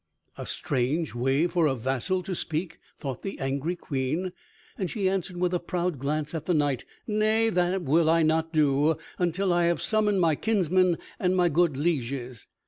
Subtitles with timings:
[0.35, 4.33] "A strange way for a vassal to speak," thought the angry Queen,
[4.75, 8.51] and she answered with a proud glance at the knight, "Nay, that will I not
[8.51, 12.47] do until I have summoned my kinsmen and my good lieges.